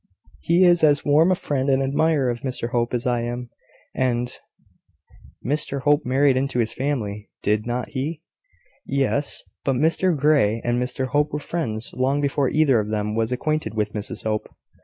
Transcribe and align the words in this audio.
"He 0.39 0.65
is 0.65 0.83
as 0.83 1.05
warm 1.05 1.31
a 1.31 1.35
friend 1.35 1.69
and 1.69 1.83
admirer 1.83 2.31
of 2.31 2.41
Mr 2.41 2.69
Hope 2.69 2.91
as 2.91 3.05
I 3.05 3.21
am; 3.21 3.51
and" 3.93 4.33
"Mr 5.45 5.81
Hope 5.81 6.07
married 6.07 6.35
into 6.35 6.57
his 6.57 6.73
family, 6.73 7.29
did 7.43 7.67
not 7.67 7.89
he?" 7.89 8.23
"Yes; 8.83 9.43
but 9.63 9.75
Mr 9.75 10.17
Grey 10.17 10.59
and 10.63 10.81
Mr 10.81 11.05
Hope 11.09 11.31
were 11.31 11.37
friends 11.37 11.93
long 11.95 12.19
before 12.19 12.49
either 12.49 12.79
of 12.79 12.89
them 12.89 13.13
was 13.13 13.31
acquainted 13.31 13.75
with 13.75 13.93
Mrs 13.93 14.23
Hope. 14.23 14.47